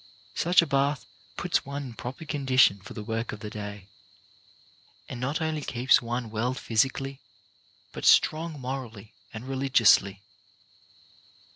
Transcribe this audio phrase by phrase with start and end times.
[0.33, 1.05] Such a bath
[1.37, 3.87] puts one in proper condition for the work of the day,
[5.07, 7.21] and not only keeps one well physically,
[7.91, 10.23] but strong morally and religiously.